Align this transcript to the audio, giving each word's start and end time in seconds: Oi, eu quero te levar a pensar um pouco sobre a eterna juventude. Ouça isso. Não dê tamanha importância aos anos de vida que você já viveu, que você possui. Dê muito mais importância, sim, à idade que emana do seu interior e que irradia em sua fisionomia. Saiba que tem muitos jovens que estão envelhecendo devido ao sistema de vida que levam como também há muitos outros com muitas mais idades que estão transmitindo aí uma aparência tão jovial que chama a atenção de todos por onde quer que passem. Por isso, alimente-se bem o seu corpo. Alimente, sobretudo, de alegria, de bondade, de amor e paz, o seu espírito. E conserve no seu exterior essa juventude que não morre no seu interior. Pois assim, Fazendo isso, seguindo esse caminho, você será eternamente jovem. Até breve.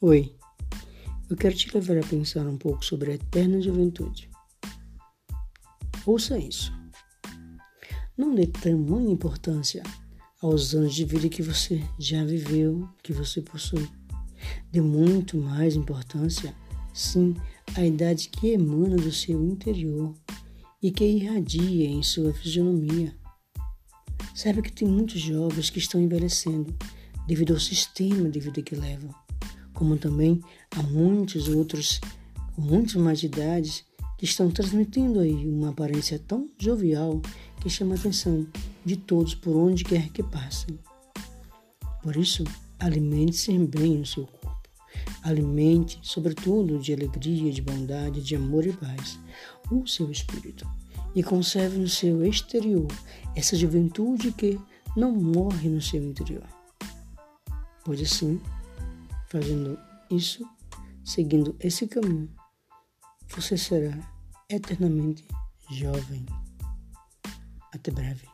Oi, 0.00 0.34
eu 1.30 1.36
quero 1.36 1.54
te 1.54 1.72
levar 1.72 1.96
a 1.96 2.06
pensar 2.06 2.46
um 2.46 2.58
pouco 2.58 2.84
sobre 2.84 3.12
a 3.12 3.14
eterna 3.14 3.62
juventude. 3.62 4.28
Ouça 6.04 6.36
isso. 6.36 6.72
Não 8.18 8.34
dê 8.34 8.46
tamanha 8.46 9.12
importância 9.12 9.82
aos 10.42 10.74
anos 10.74 10.94
de 10.94 11.04
vida 11.04 11.28
que 11.28 11.42
você 11.42 11.82
já 11.98 12.24
viveu, 12.24 12.86
que 13.04 13.12
você 13.12 13.40
possui. 13.40 13.88
Dê 14.70 14.80
muito 14.80 15.38
mais 15.38 15.76
importância, 15.76 16.54
sim, 16.92 17.34
à 17.74 17.86
idade 17.86 18.28
que 18.28 18.48
emana 18.48 18.96
do 18.96 19.12
seu 19.12 19.42
interior 19.44 20.12
e 20.82 20.90
que 20.90 21.04
irradia 21.04 21.86
em 21.86 22.02
sua 22.02 22.34
fisionomia. 22.34 23.16
Saiba 24.34 24.60
que 24.60 24.72
tem 24.72 24.88
muitos 24.88 25.20
jovens 25.20 25.70
que 25.70 25.78
estão 25.78 26.00
envelhecendo 26.00 26.76
devido 27.28 27.54
ao 27.54 27.60
sistema 27.60 28.28
de 28.28 28.40
vida 28.40 28.60
que 28.60 28.74
levam 28.74 29.23
como 29.74 29.98
também 29.98 30.40
há 30.70 30.82
muitos 30.82 31.48
outros 31.48 32.00
com 32.54 32.62
muitas 32.62 32.94
mais 32.94 33.22
idades 33.22 33.84
que 34.16 34.24
estão 34.24 34.50
transmitindo 34.50 35.20
aí 35.20 35.46
uma 35.46 35.70
aparência 35.70 36.18
tão 36.18 36.48
jovial 36.58 37.20
que 37.60 37.68
chama 37.68 37.94
a 37.94 37.98
atenção 37.98 38.46
de 38.84 38.96
todos 38.96 39.34
por 39.34 39.56
onde 39.56 39.84
quer 39.84 40.08
que 40.10 40.22
passem. 40.22 40.78
Por 42.02 42.16
isso, 42.16 42.44
alimente-se 42.78 43.58
bem 43.58 44.00
o 44.00 44.06
seu 44.06 44.26
corpo. 44.26 44.68
Alimente, 45.22 45.98
sobretudo, 46.02 46.78
de 46.78 46.92
alegria, 46.92 47.50
de 47.50 47.62
bondade, 47.62 48.22
de 48.22 48.36
amor 48.36 48.66
e 48.66 48.72
paz, 48.72 49.18
o 49.70 49.86
seu 49.86 50.10
espírito. 50.10 50.66
E 51.14 51.22
conserve 51.22 51.78
no 51.78 51.88
seu 51.88 52.24
exterior 52.24 52.88
essa 53.34 53.56
juventude 53.56 54.32
que 54.32 54.60
não 54.96 55.12
morre 55.12 55.68
no 55.68 55.80
seu 55.80 56.02
interior. 56.02 56.44
Pois 57.84 58.00
assim, 58.00 58.40
Fazendo 59.34 59.76
isso, 60.12 60.48
seguindo 61.04 61.56
esse 61.58 61.88
caminho, 61.88 62.32
você 63.30 63.58
será 63.58 63.98
eternamente 64.48 65.26
jovem. 65.72 66.24
Até 67.72 67.90
breve. 67.90 68.28